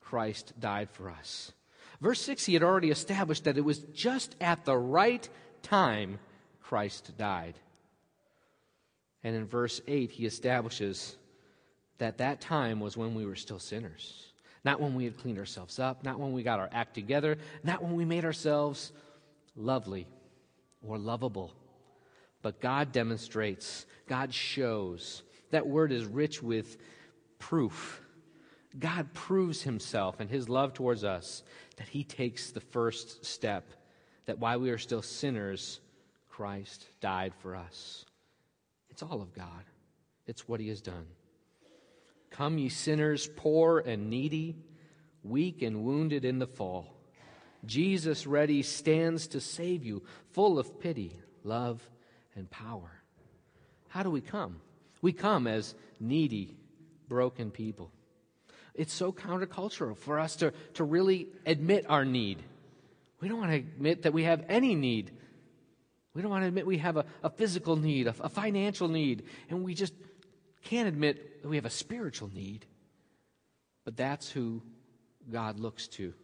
Christ 0.00 0.54
died 0.58 0.88
for 0.90 1.10
us. 1.10 1.52
Verse 2.00 2.20
6, 2.22 2.46
he 2.46 2.54
had 2.54 2.62
already 2.62 2.90
established 2.90 3.44
that 3.44 3.58
it 3.58 3.64
was 3.64 3.78
just 3.78 4.34
at 4.40 4.64
the 4.64 4.76
right 4.76 5.28
time 5.62 6.18
Christ 6.62 7.12
died. 7.18 7.54
And 9.22 9.36
in 9.36 9.46
verse 9.46 9.80
8, 9.86 10.10
he 10.10 10.24
establishes 10.24 11.16
that 11.98 12.18
that 12.18 12.40
time 12.40 12.80
was 12.80 12.96
when 12.96 13.14
we 13.14 13.26
were 13.26 13.36
still 13.36 13.58
sinners. 13.58 14.32
Not 14.64 14.80
when 14.80 14.94
we 14.94 15.04
had 15.04 15.18
cleaned 15.18 15.38
ourselves 15.38 15.78
up, 15.78 16.04
not 16.04 16.18
when 16.18 16.32
we 16.32 16.42
got 16.42 16.58
our 16.58 16.68
act 16.72 16.94
together, 16.94 17.38
not 17.62 17.82
when 17.82 17.94
we 17.94 18.04
made 18.04 18.24
ourselves 18.24 18.92
lovely 19.54 20.06
or 20.82 20.96
lovable. 20.98 21.52
But 22.42 22.60
God 22.60 22.92
demonstrates, 22.92 23.84
God 24.08 24.32
shows. 24.32 25.22
That 25.50 25.66
word 25.66 25.92
is 25.92 26.04
rich 26.04 26.42
with 26.42 26.78
proof. 27.38 28.00
God 28.78 29.12
proves 29.12 29.62
himself 29.62 30.20
and 30.20 30.30
his 30.30 30.48
love 30.48 30.74
towards 30.74 31.02
us 31.02 31.42
that 31.76 31.88
he 31.88 32.04
takes 32.04 32.50
the 32.50 32.60
first 32.60 33.24
step, 33.24 33.70
that 34.26 34.38
while 34.38 34.60
we 34.60 34.70
are 34.70 34.78
still 34.78 35.02
sinners, 35.02 35.80
Christ 36.28 36.86
died 37.00 37.34
for 37.40 37.56
us. 37.56 38.04
It's 38.90 39.02
all 39.02 39.20
of 39.20 39.34
God, 39.34 39.64
it's 40.26 40.46
what 40.46 40.60
he 40.60 40.68
has 40.68 40.80
done. 40.80 41.06
Come, 42.30 42.58
ye 42.58 42.68
sinners, 42.68 43.28
poor 43.36 43.80
and 43.80 44.08
needy, 44.08 44.56
weak 45.24 45.62
and 45.62 45.84
wounded 45.84 46.24
in 46.24 46.38
the 46.38 46.46
fall. 46.46 46.94
Jesus 47.66 48.26
ready 48.26 48.62
stands 48.62 49.26
to 49.28 49.40
save 49.40 49.84
you, 49.84 50.02
full 50.32 50.58
of 50.58 50.80
pity, 50.80 51.16
love, 51.44 51.82
and 52.36 52.48
power. 52.50 52.90
How 53.88 54.02
do 54.02 54.10
we 54.10 54.20
come? 54.20 54.60
We 55.02 55.12
come 55.12 55.46
as 55.46 55.74
needy, 55.98 56.56
broken 57.08 57.50
people. 57.50 57.90
It's 58.74 58.92
so 58.92 59.12
countercultural 59.12 59.96
for 59.96 60.18
us 60.18 60.36
to, 60.36 60.52
to 60.74 60.84
really 60.84 61.28
admit 61.46 61.86
our 61.88 62.04
need. 62.04 62.42
We 63.20 63.28
don't 63.28 63.38
want 63.38 63.50
to 63.50 63.58
admit 63.58 64.02
that 64.02 64.12
we 64.12 64.24
have 64.24 64.44
any 64.48 64.74
need. 64.74 65.10
We 66.14 66.22
don't 66.22 66.30
want 66.30 66.42
to 66.42 66.48
admit 66.48 66.66
we 66.66 66.78
have 66.78 66.96
a, 66.96 67.04
a 67.22 67.30
physical 67.30 67.76
need, 67.76 68.06
a, 68.06 68.14
a 68.20 68.28
financial 68.28 68.88
need, 68.88 69.24
and 69.48 69.64
we 69.64 69.74
just 69.74 69.92
can't 70.64 70.88
admit 70.88 71.42
that 71.42 71.48
we 71.48 71.56
have 71.56 71.66
a 71.66 71.70
spiritual 71.70 72.30
need. 72.34 72.66
But 73.84 73.96
that's 73.96 74.30
who 74.30 74.62
God 75.30 75.58
looks 75.58 75.88
to 75.88 76.14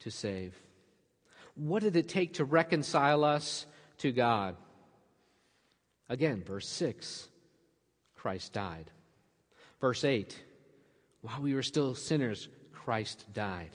to 0.00 0.10
save. 0.10 0.54
What 1.54 1.82
did 1.82 1.96
it 1.96 2.08
take 2.08 2.34
to 2.34 2.44
reconcile 2.44 3.24
us 3.24 3.66
to 3.98 4.12
God? 4.12 4.56
Again, 6.08 6.42
verse 6.44 6.68
6 6.68 7.28
Christ 8.14 8.52
died. 8.52 8.90
Verse 9.80 10.04
8 10.04 10.36
while 11.22 11.40
we 11.40 11.54
were 11.54 11.62
still 11.62 11.94
sinners, 11.94 12.48
Christ 12.72 13.26
died. 13.32 13.70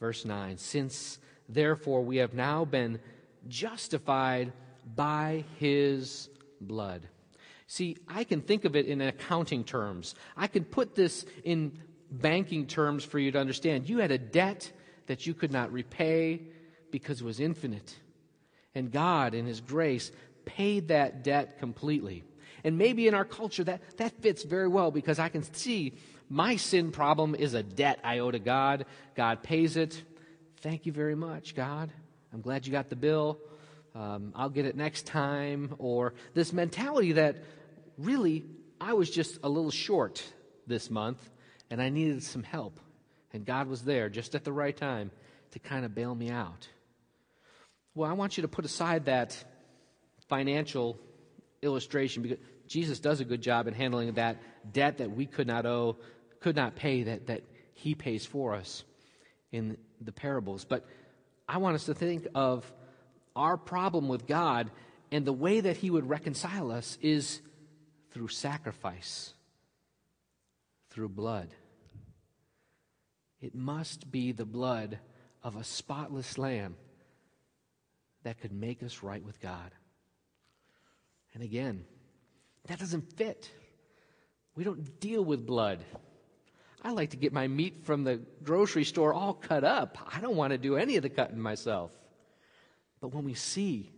Verse 0.00 0.24
9 0.24 0.58
Since 0.58 1.18
therefore 1.48 2.02
we 2.02 2.16
have 2.18 2.34
now 2.34 2.64
been 2.64 3.00
justified 3.48 4.52
by 4.94 5.44
his 5.58 6.28
blood. 6.60 7.08
See, 7.66 7.96
I 8.06 8.24
can 8.24 8.40
think 8.40 8.64
of 8.64 8.76
it 8.76 8.86
in 8.86 9.00
accounting 9.00 9.64
terms. 9.64 10.14
I 10.36 10.46
can 10.46 10.64
put 10.64 10.94
this 10.94 11.26
in 11.44 11.78
banking 12.10 12.66
terms 12.66 13.04
for 13.04 13.18
you 13.18 13.32
to 13.32 13.38
understand. 13.38 13.88
You 13.88 13.98
had 13.98 14.12
a 14.12 14.18
debt 14.18 14.72
that 15.06 15.26
you 15.26 15.34
could 15.34 15.52
not 15.52 15.72
repay 15.72 16.42
because 16.90 17.20
it 17.20 17.24
was 17.24 17.40
infinite. 17.40 17.96
And 18.74 18.92
God, 18.92 19.34
in 19.34 19.46
His 19.46 19.60
grace, 19.60 20.12
paid 20.44 20.88
that 20.88 21.24
debt 21.24 21.58
completely. 21.58 22.24
And 22.66 22.76
maybe 22.76 23.06
in 23.06 23.14
our 23.14 23.24
culture 23.24 23.62
that, 23.62 23.80
that 23.98 24.20
fits 24.20 24.42
very 24.42 24.66
well 24.66 24.90
because 24.90 25.20
I 25.20 25.28
can 25.28 25.44
see 25.54 25.94
my 26.28 26.56
sin 26.56 26.90
problem 26.90 27.36
is 27.36 27.54
a 27.54 27.62
debt 27.62 28.00
I 28.02 28.18
owe 28.18 28.32
to 28.32 28.40
God. 28.40 28.86
God 29.14 29.44
pays 29.44 29.76
it. 29.76 30.02
Thank 30.62 30.84
you 30.84 30.90
very 30.90 31.14
much, 31.14 31.54
God. 31.54 31.92
I'm 32.34 32.40
glad 32.40 32.66
you 32.66 32.72
got 32.72 32.90
the 32.90 32.96
bill. 32.96 33.38
um, 33.94 34.32
I'll 34.34 34.50
get 34.50 34.66
it 34.66 34.76
next 34.76 35.06
time, 35.06 35.76
or 35.78 36.12
this 36.34 36.52
mentality 36.52 37.12
that 37.12 37.36
really 37.98 38.44
I 38.80 38.94
was 38.94 39.10
just 39.10 39.38
a 39.44 39.48
little 39.48 39.70
short 39.70 40.24
this 40.66 40.90
month 40.90 41.20
and 41.70 41.80
I 41.80 41.88
needed 41.88 42.24
some 42.24 42.42
help. 42.42 42.80
And 43.32 43.46
God 43.46 43.68
was 43.68 43.82
there 43.82 44.08
just 44.08 44.34
at 44.34 44.42
the 44.42 44.52
right 44.52 44.76
time 44.76 45.12
to 45.52 45.60
kind 45.60 45.84
of 45.84 45.94
bail 45.94 46.14
me 46.14 46.30
out. 46.30 46.68
Well, 47.94 48.10
I 48.10 48.14
want 48.14 48.36
you 48.36 48.42
to 48.42 48.48
put 48.48 48.64
aside 48.64 49.04
that 49.04 49.36
financial 50.28 50.98
illustration 51.62 52.22
because 52.22 52.38
Jesus 52.66 53.00
does 53.00 53.20
a 53.20 53.24
good 53.24 53.42
job 53.42 53.66
in 53.66 53.74
handling 53.74 54.12
that 54.12 54.38
debt 54.72 54.98
that 54.98 55.10
we 55.10 55.26
could 55.26 55.46
not 55.46 55.66
owe, 55.66 55.96
could 56.40 56.56
not 56.56 56.76
pay, 56.76 57.04
that, 57.04 57.26
that 57.26 57.42
He 57.74 57.94
pays 57.94 58.26
for 58.26 58.54
us 58.54 58.84
in 59.52 59.76
the 60.00 60.12
parables. 60.12 60.64
But 60.64 60.84
I 61.48 61.58
want 61.58 61.76
us 61.76 61.84
to 61.84 61.94
think 61.94 62.26
of 62.34 62.70
our 63.34 63.56
problem 63.56 64.08
with 64.08 64.26
God 64.26 64.70
and 65.12 65.24
the 65.24 65.32
way 65.32 65.60
that 65.60 65.76
He 65.76 65.90
would 65.90 66.08
reconcile 66.08 66.70
us 66.72 66.98
is 67.00 67.40
through 68.10 68.28
sacrifice, 68.28 69.34
through 70.90 71.10
blood. 71.10 71.48
It 73.40 73.54
must 73.54 74.10
be 74.10 74.32
the 74.32 74.44
blood 74.44 74.98
of 75.42 75.56
a 75.56 75.64
spotless 75.64 76.38
lamb 76.38 76.76
that 78.24 78.40
could 78.40 78.52
make 78.52 78.82
us 78.82 79.02
right 79.02 79.22
with 79.22 79.40
God. 79.40 79.70
And 81.34 81.42
again, 81.42 81.84
that 82.66 82.78
doesn't 82.78 83.12
fit. 83.16 83.50
We 84.54 84.64
don't 84.64 85.00
deal 85.00 85.24
with 85.24 85.46
blood. 85.46 85.80
I 86.82 86.90
like 86.90 87.10
to 87.10 87.16
get 87.16 87.32
my 87.32 87.48
meat 87.48 87.84
from 87.84 88.04
the 88.04 88.20
grocery 88.42 88.84
store 88.84 89.12
all 89.12 89.34
cut 89.34 89.64
up. 89.64 89.98
I 90.14 90.20
don't 90.20 90.36
want 90.36 90.52
to 90.52 90.58
do 90.58 90.76
any 90.76 90.96
of 90.96 91.02
the 91.02 91.08
cutting 91.08 91.40
myself. 91.40 91.90
But 93.00 93.08
when 93.08 93.24
we 93.24 93.34
see 93.34 93.92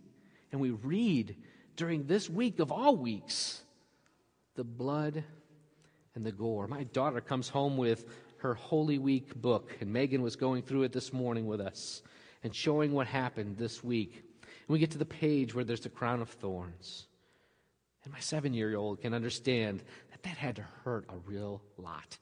and 0.51 0.59
we 0.59 0.71
read 0.71 1.35
during 1.75 2.07
this 2.07 2.29
week 2.29 2.59
of 2.59 2.71
all 2.71 2.95
weeks, 2.95 3.61
the 4.55 4.63
blood 4.63 5.23
and 6.15 6.25
the 6.25 6.31
gore. 6.31 6.67
My 6.67 6.83
daughter 6.85 7.21
comes 7.21 7.47
home 7.47 7.77
with 7.77 8.05
her 8.39 8.53
Holy 8.53 8.97
Week 8.97 9.35
book, 9.35 9.77
and 9.79 9.91
Megan 9.91 10.21
was 10.21 10.35
going 10.35 10.63
through 10.63 10.83
it 10.83 10.91
this 10.91 11.13
morning 11.13 11.45
with 11.45 11.61
us 11.61 12.01
and 12.43 12.55
showing 12.55 12.91
what 12.91 13.07
happened 13.07 13.57
this 13.57 13.83
week. 13.83 14.15
And 14.41 14.67
we 14.67 14.79
get 14.79 14.91
to 14.91 14.97
the 14.97 15.05
page 15.05 15.53
where 15.53 15.63
there's 15.63 15.81
the 15.81 15.89
crown 15.89 16.21
of 16.21 16.29
thorns. 16.29 17.05
And 18.03 18.13
my 18.13 18.19
seven 18.19 18.53
year 18.53 18.75
old 18.75 19.01
can 19.01 19.13
understand 19.13 19.83
that 20.11 20.23
that 20.23 20.37
had 20.37 20.55
to 20.57 20.65
hurt 20.83 21.05
a 21.09 21.17
real 21.17 21.61
lot. 21.77 22.17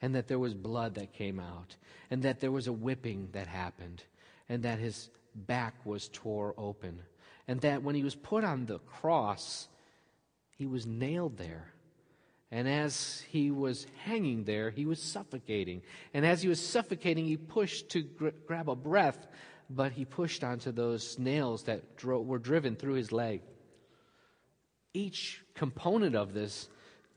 And 0.00 0.14
that 0.14 0.28
there 0.28 0.38
was 0.38 0.54
blood 0.54 0.94
that 0.94 1.12
came 1.12 1.40
out. 1.40 1.76
And 2.10 2.22
that 2.22 2.40
there 2.40 2.52
was 2.52 2.66
a 2.66 2.72
whipping 2.72 3.28
that 3.32 3.46
happened. 3.46 4.04
And 4.48 4.62
that 4.62 4.78
his 4.78 5.10
back 5.34 5.74
was 5.84 6.08
tore 6.08 6.54
open. 6.56 7.00
And 7.48 7.60
that 7.62 7.82
when 7.82 7.94
he 7.94 8.04
was 8.04 8.14
put 8.14 8.44
on 8.44 8.66
the 8.66 8.78
cross, 8.78 9.68
he 10.56 10.66
was 10.66 10.86
nailed 10.86 11.36
there. 11.36 11.72
And 12.50 12.66
as 12.66 13.22
he 13.28 13.50
was 13.50 13.86
hanging 14.04 14.44
there, 14.44 14.70
he 14.70 14.86
was 14.86 15.02
suffocating. 15.02 15.82
And 16.14 16.24
as 16.24 16.42
he 16.42 16.48
was 16.48 16.64
suffocating, 16.64 17.26
he 17.26 17.36
pushed 17.36 17.90
to 17.90 18.02
gr- 18.02 18.28
grab 18.46 18.70
a 18.70 18.76
breath, 18.76 19.26
but 19.68 19.92
he 19.92 20.04
pushed 20.04 20.42
onto 20.42 20.72
those 20.72 21.18
nails 21.18 21.64
that 21.64 21.96
dro- 21.96 22.22
were 22.22 22.38
driven 22.38 22.74
through 22.74 22.94
his 22.94 23.12
leg. 23.12 23.42
Each 24.94 25.42
component 25.54 26.14
of 26.14 26.34
this 26.34 26.68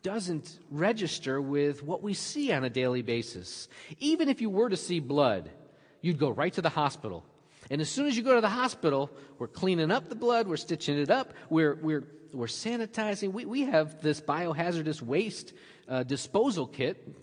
doesn't 0.03 0.57
register 0.69 1.41
with 1.41 1.83
what 1.83 2.01
we 2.01 2.13
see 2.13 2.51
on 2.51 2.63
a 2.63 2.69
daily 2.69 3.01
basis. 3.01 3.67
Even 3.99 4.29
if 4.29 4.41
you 4.41 4.49
were 4.49 4.69
to 4.69 4.77
see 4.77 4.99
blood, 4.99 5.49
you'd 6.01 6.19
go 6.19 6.29
right 6.29 6.53
to 6.53 6.61
the 6.61 6.69
hospital. 6.69 7.23
And 7.69 7.79
as 7.79 7.89
soon 7.89 8.07
as 8.07 8.17
you 8.17 8.23
go 8.23 8.35
to 8.35 8.41
the 8.41 8.49
hospital, 8.49 9.11
we're 9.37 9.47
cleaning 9.47 9.91
up 9.91 10.09
the 10.09 10.15
blood, 10.15 10.47
we're 10.47 10.57
stitching 10.57 10.97
it 10.97 11.11
up, 11.11 11.33
we're, 11.49 11.75
we're 11.75 12.03
we're 12.33 12.47
sanitizing. 12.47 13.33
We, 13.33 13.45
we 13.45 13.61
have 13.61 14.01
this 14.01 14.21
biohazardous 14.21 15.01
waste 15.01 15.53
uh, 15.87 16.03
disposal 16.03 16.67
kit 16.67 17.15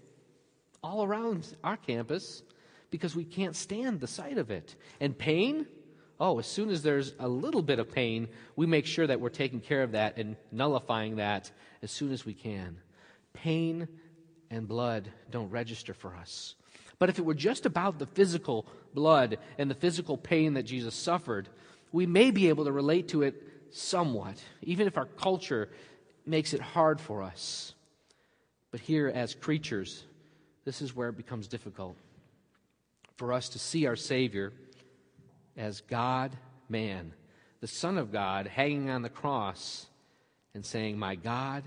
all 0.82 1.04
around 1.04 1.56
our 1.64 1.76
campus 1.76 2.42
because 2.90 3.14
we 3.14 3.24
can't 3.24 3.56
stand 3.56 4.00
the 4.00 4.06
sight 4.06 4.38
of 4.38 4.50
it. 4.50 4.76
And 5.00 5.16
pain, 5.16 5.66
oh, 6.20 6.38
as 6.38 6.46
soon 6.46 6.70
as 6.70 6.82
there's 6.82 7.14
a 7.18 7.28
little 7.28 7.62
bit 7.62 7.78
of 7.78 7.92
pain, 7.92 8.28
we 8.56 8.66
make 8.66 8.86
sure 8.86 9.06
that 9.06 9.20
we're 9.20 9.28
taking 9.28 9.60
care 9.60 9.82
of 9.82 9.92
that 9.92 10.16
and 10.16 10.36
nullifying 10.50 11.16
that 11.16 11.50
as 11.82 11.90
soon 11.90 12.12
as 12.12 12.24
we 12.26 12.34
can. 12.34 12.78
Pain 13.32 13.88
and 14.50 14.66
blood 14.66 15.08
don't 15.30 15.50
register 15.50 15.94
for 15.94 16.16
us. 16.16 16.54
But 16.98 17.08
if 17.08 17.18
it 17.18 17.24
were 17.24 17.34
just 17.34 17.66
about 17.66 17.98
the 17.98 18.06
physical 18.06 18.66
blood 18.94 19.38
and 19.58 19.70
the 19.70 19.74
physical 19.74 20.16
pain 20.16 20.54
that 20.54 20.64
Jesus 20.64 20.94
suffered, 20.94 21.48
we 21.92 22.06
may 22.06 22.30
be 22.30 22.48
able 22.48 22.64
to 22.64 22.72
relate 22.72 23.08
to 23.08 23.22
it 23.22 23.42
somewhat, 23.70 24.42
even 24.62 24.86
if 24.86 24.96
our 24.96 25.06
culture 25.06 25.68
makes 26.26 26.52
it 26.52 26.60
hard 26.60 27.00
for 27.00 27.22
us. 27.22 27.74
But 28.70 28.80
here, 28.80 29.08
as 29.14 29.34
creatures, 29.34 30.04
this 30.64 30.82
is 30.82 30.94
where 30.94 31.08
it 31.08 31.16
becomes 31.16 31.46
difficult 31.46 31.96
for 33.16 33.32
us 33.32 33.48
to 33.50 33.58
see 33.58 33.86
our 33.86 33.96
Savior 33.96 34.52
as 35.58 35.82
God 35.82 36.34
man, 36.70 37.12
the 37.60 37.66
Son 37.66 37.98
of 37.98 38.10
God, 38.12 38.46
hanging 38.46 38.88
on 38.88 39.02
the 39.02 39.10
cross 39.10 39.86
and 40.54 40.64
saying, 40.64 40.98
My 40.98 41.16
God, 41.16 41.64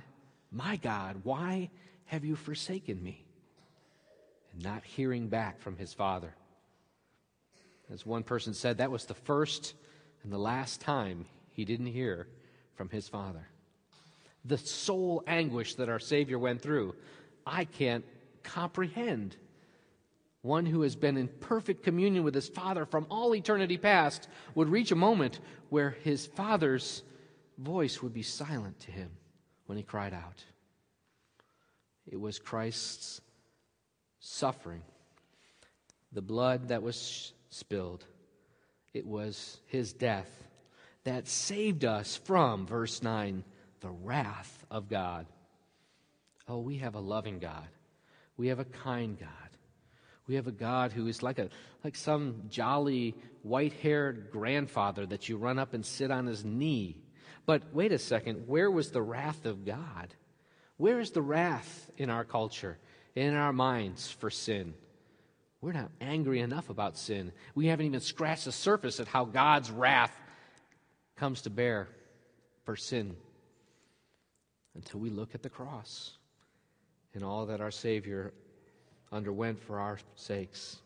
my 0.52 0.78
God, 0.78 1.18
why 1.24 1.70
have 2.06 2.26
you 2.26 2.36
forsaken 2.36 3.04
me? 3.04 3.24
And 4.54 4.64
not 4.64 4.84
hearing 4.84 5.28
back 5.28 5.60
from 5.60 5.78
his 5.78 5.94
Father. 5.94 6.34
As 7.92 8.06
one 8.06 8.24
person 8.24 8.54
said, 8.54 8.78
that 8.78 8.92
was 8.92 9.06
the 9.06 9.14
first 9.14 9.76
and 10.24 10.32
the 10.32 10.38
last 10.38 10.80
time 10.82 11.26
he 11.52 11.66
didn't 11.66 11.88
hear 11.88 12.28
from 12.76 12.90
his 12.90 13.08
father. 13.08 13.48
The 14.46 14.58
soul 14.58 15.24
anguish 15.28 15.76
that 15.76 15.90
our 15.90 16.00
Savior 16.00 16.40
went 16.40 16.62
through, 16.62 16.96
I 17.46 17.66
can't 17.66 18.06
comprehend. 18.44 19.36
One 20.42 20.66
who 20.66 20.82
has 20.82 20.96
been 20.96 21.18
in 21.18 21.28
perfect 21.28 21.84
communion 21.84 22.24
with 22.24 22.34
his 22.34 22.50
Father 22.50 22.86
from 22.86 23.06
all 23.10 23.36
eternity 23.36 23.78
past 23.78 24.28
would 24.56 24.70
reach 24.70 24.92
a 24.92 24.96
moment 24.96 25.40
where 25.70 25.92
his 25.92 26.26
Father's 26.26 27.04
voice 27.58 28.02
would 28.02 28.14
be 28.14 28.24
silent 28.24 28.80
to 28.82 28.92
him 28.92 29.12
when 29.68 29.78
he 29.78 29.84
cried 29.84 30.14
out. 30.14 30.44
It 32.08 32.20
was 32.20 32.40
Christ's 32.40 33.22
suffering, 34.20 34.82
the 36.12 36.22
blood 36.22 36.70
that 36.70 36.82
was 36.82 37.34
spilled, 37.50 38.06
it 38.94 39.06
was 39.06 39.60
his 39.68 39.94
death 39.94 40.30
that 41.04 41.28
saved 41.28 41.86
us 41.86 42.18
from, 42.18 42.68
verse 42.68 43.02
9, 43.02 43.44
the 43.80 43.90
wrath 43.90 44.66
of 44.70 44.90
God. 44.90 45.26
Oh, 46.48 46.60
we 46.60 46.78
have 46.78 46.96
a 46.96 47.00
loving 47.00 47.40
God. 47.40 47.68
We 48.38 48.48
have 48.48 48.60
a 48.60 48.66
kind 48.66 49.18
God. 49.20 49.30
We 50.32 50.36
have 50.36 50.48
a 50.48 50.54
God 50.54 50.94
who 50.94 51.08
is 51.08 51.22
like 51.22 51.40
a 51.40 51.50
like 51.84 51.98
some 51.98 52.44
jolly 52.48 53.16
white-haired 53.44 54.30
grandfather 54.32 55.06
that 55.08 55.28
you 55.28 55.36
run 55.36 55.60
up 55.60 55.74
and 55.74 55.86
sit 55.86 56.10
on 56.10 56.26
his 56.26 56.46
knee. 56.46 57.04
But 57.46 57.64
wait 57.74 57.92
a 57.92 57.98
second, 57.98 58.48
where 58.48 58.72
was 58.72 58.92
the 58.92 59.02
wrath 59.02 59.46
of 59.46 59.66
God? 59.66 60.16
Where 60.78 61.02
is 61.02 61.12
the 61.12 61.22
wrath 61.22 61.92
in 61.98 62.10
our 62.10 62.24
culture, 62.24 62.78
in 63.14 63.34
our 63.34 63.52
minds 63.52 64.10
for 64.10 64.30
sin? 64.30 64.74
We're 65.60 65.74
not 65.74 65.92
angry 66.00 66.40
enough 66.40 66.70
about 66.70 66.98
sin. 66.98 67.34
We 67.54 67.68
haven't 67.68 67.88
even 67.88 68.00
scratched 68.00 68.46
the 68.46 68.54
surface 68.54 69.02
at 69.02 69.10
how 69.10 69.26
God's 69.26 69.70
wrath 69.70 70.18
comes 71.18 71.42
to 71.42 71.50
bear 71.50 71.90
for 72.64 72.78
sin 72.78 73.18
until 74.76 75.02
we 75.02 75.10
look 75.10 75.36
at 75.36 75.44
the 75.44 75.50
cross 75.50 76.14
and 77.14 77.22
all 77.22 77.48
that 77.48 77.60
our 77.60 77.70
Savior 77.70 78.34
underwent 79.12 79.60
for 79.60 79.80
our 79.80 80.00
sakes. 80.16 80.78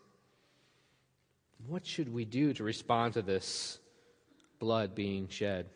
What 1.67 1.85
should 1.85 2.13
we 2.13 2.25
do 2.25 2.53
to 2.53 2.63
respond 2.63 3.13
to 3.13 3.21
this 3.21 3.79
blood 4.59 4.95
being 4.95 5.27
shed? 5.27 5.67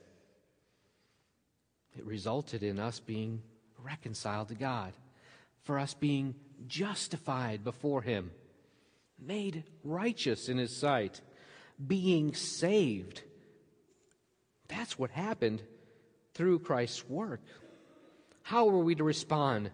It 1.98 2.06
resulted 2.06 2.64
in 2.64 2.80
us 2.80 3.00
being 3.00 3.42
reconciled 3.84 4.50
to 4.50 4.56
God, 4.56 4.94
for 5.64 5.80
us 5.80 5.94
being 5.94 6.36
justified 6.68 7.64
before 7.64 8.02
Him, 8.02 8.32
made 9.20 9.64
righteous 9.84 10.50
in 10.50 10.58
His 10.58 10.76
sight, 10.76 11.22
being 11.88 12.34
saved 12.36 13.24
that's 14.70 14.98
what 14.98 15.12
happened 15.12 15.62
through 16.34 16.60
Christ's 16.60 17.10
work. 17.10 17.42
How 18.44 18.66
were 18.66 18.80
we 18.80 18.96
to 18.96 19.04
respond? 19.04 19.72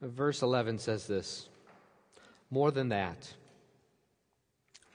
Verse 0.00 0.42
11 0.42 0.78
says 0.78 1.06
this 1.06 1.48
More 2.50 2.70
than 2.70 2.88
that, 2.88 3.32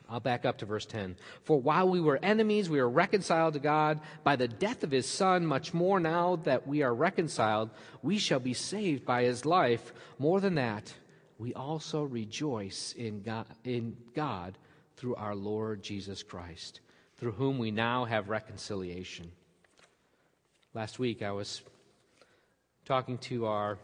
I'll 0.09 0.19
back 0.19 0.45
up 0.45 0.59
to 0.59 0.65
verse 0.65 0.85
10. 0.85 1.15
For 1.43 1.59
while 1.59 1.89
we 1.89 1.99
were 1.99 2.19
enemies, 2.21 2.69
we 2.69 2.79
were 2.79 2.89
reconciled 2.89 3.53
to 3.53 3.59
God 3.59 4.01
by 4.23 4.35
the 4.35 4.47
death 4.47 4.83
of 4.83 4.91
his 4.91 5.07
Son. 5.07 5.45
Much 5.45 5.73
more 5.73 5.99
now 5.99 6.35
that 6.43 6.67
we 6.67 6.83
are 6.83 6.93
reconciled, 6.93 7.71
we 8.03 8.17
shall 8.17 8.39
be 8.39 8.53
saved 8.53 9.05
by 9.05 9.23
his 9.23 9.45
life. 9.45 9.93
More 10.19 10.39
than 10.39 10.55
that, 10.55 10.93
we 11.39 11.53
also 11.53 12.03
rejoice 12.03 12.93
in 12.97 13.21
God, 13.21 13.47
in 13.63 13.97
God 14.15 14.57
through 14.95 15.15
our 15.15 15.35
Lord 15.35 15.81
Jesus 15.81 16.21
Christ 16.21 16.81
through 17.17 17.33
whom 17.33 17.57
we 17.57 17.71
now 17.71 18.05
have 18.05 18.29
reconciliation. 18.29 19.31
Last 20.73 20.99
week 20.99 21.21
I 21.21 21.31
was 21.31 21.61
talking 22.85 23.17
to 23.19 23.45
our 23.45 23.77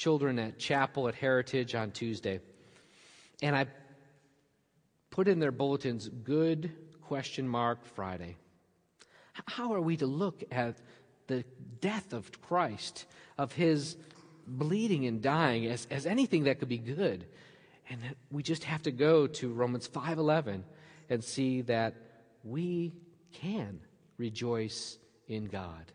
children 0.00 0.38
at 0.38 0.58
chapel 0.58 1.08
at 1.08 1.14
Heritage 1.14 1.74
on 1.74 1.90
Tuesday, 1.90 2.40
and 3.42 3.54
I 3.54 3.66
put 5.10 5.28
in 5.28 5.40
their 5.40 5.52
bulletins, 5.52 6.08
good 6.08 6.72
question 7.02 7.46
mark 7.46 7.84
Friday. 7.84 8.36
How 9.46 9.74
are 9.74 9.80
we 9.80 9.98
to 9.98 10.06
look 10.06 10.42
at 10.50 10.76
the 11.26 11.44
death 11.82 12.14
of 12.14 12.40
Christ, 12.40 13.04
of 13.36 13.52
his 13.52 13.98
bleeding 14.46 15.04
and 15.06 15.20
dying 15.20 15.66
as, 15.66 15.86
as 15.90 16.06
anything 16.06 16.44
that 16.44 16.60
could 16.60 16.70
be 16.70 16.78
good? 16.78 17.26
And 17.90 18.02
that 18.02 18.16
we 18.30 18.42
just 18.42 18.64
have 18.64 18.82
to 18.84 18.90
go 18.90 19.26
to 19.26 19.52
Romans 19.52 19.86
5:11 19.86 20.62
and 21.10 21.22
see 21.22 21.60
that 21.62 21.94
we 22.42 22.94
can 23.32 23.80
rejoice 24.16 24.96
in 25.28 25.44
God. 25.44 25.92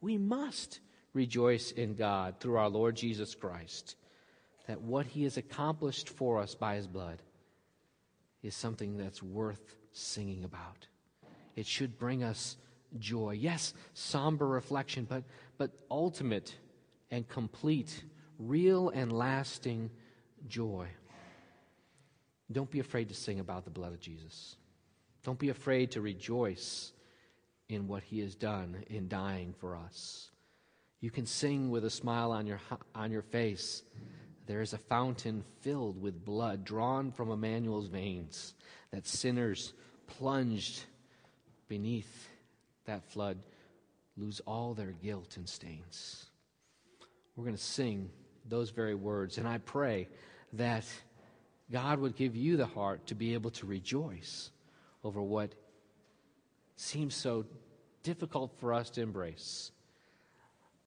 We 0.00 0.18
must 0.18 0.78
rejoice 1.12 1.72
in 1.72 1.94
God 1.94 2.36
through 2.40 2.56
our 2.56 2.68
Lord 2.68 2.96
Jesus 2.96 3.34
Christ. 3.34 3.96
That 4.66 4.80
what 4.80 5.06
he 5.06 5.24
has 5.24 5.36
accomplished 5.36 6.08
for 6.08 6.38
us 6.38 6.54
by 6.54 6.76
his 6.76 6.86
blood 6.86 7.22
is 8.42 8.54
something 8.54 8.96
that's 8.96 9.22
worth 9.22 9.74
singing 9.92 10.44
about. 10.44 10.86
It 11.56 11.66
should 11.66 11.98
bring 11.98 12.22
us 12.22 12.56
joy. 12.98 13.32
Yes, 13.32 13.74
somber 13.94 14.46
reflection, 14.46 15.06
but, 15.08 15.24
but 15.58 15.72
ultimate 15.90 16.54
and 17.10 17.28
complete, 17.28 18.04
real 18.38 18.88
and 18.90 19.12
lasting 19.12 19.90
joy. 20.48 20.86
Don't 22.50 22.70
be 22.70 22.80
afraid 22.80 23.08
to 23.08 23.14
sing 23.14 23.40
about 23.40 23.64
the 23.64 23.70
blood 23.70 23.92
of 23.92 24.00
Jesus. 24.00 24.56
Don't 25.22 25.38
be 25.38 25.50
afraid 25.50 25.92
to 25.92 26.00
rejoice 26.00 26.92
in 27.68 27.86
what 27.86 28.02
he 28.02 28.20
has 28.20 28.34
done 28.34 28.84
in 28.88 29.08
dying 29.08 29.54
for 29.58 29.76
us. 29.76 30.30
You 31.00 31.10
can 31.10 31.26
sing 31.26 31.70
with 31.70 31.84
a 31.84 31.90
smile 31.90 32.30
on 32.30 32.46
your, 32.46 32.60
on 32.94 33.10
your 33.10 33.22
face. 33.22 33.82
There 34.46 34.60
is 34.60 34.72
a 34.72 34.78
fountain 34.78 35.44
filled 35.60 36.00
with 36.00 36.24
blood 36.24 36.64
drawn 36.64 37.10
from 37.12 37.30
Emmanuel's 37.30 37.86
veins 37.86 38.54
that 38.90 39.06
sinners 39.06 39.72
plunged 40.06 40.84
beneath 41.68 42.28
that 42.84 43.04
flood 43.10 43.38
lose 44.16 44.40
all 44.46 44.74
their 44.74 44.92
guilt 45.02 45.36
and 45.36 45.48
stains. 45.48 46.26
We're 47.36 47.44
going 47.44 47.56
to 47.56 47.62
sing 47.62 48.10
those 48.46 48.70
very 48.70 48.94
words, 48.94 49.38
and 49.38 49.48
I 49.48 49.58
pray 49.58 50.08
that 50.54 50.84
God 51.70 52.00
would 52.00 52.16
give 52.16 52.36
you 52.36 52.56
the 52.56 52.66
heart 52.66 53.06
to 53.06 53.14
be 53.14 53.34
able 53.34 53.50
to 53.52 53.66
rejoice 53.66 54.50
over 55.04 55.22
what 55.22 55.54
seems 56.76 57.14
so 57.14 57.46
difficult 58.02 58.52
for 58.58 58.74
us 58.74 58.90
to 58.90 59.02
embrace 59.02 59.70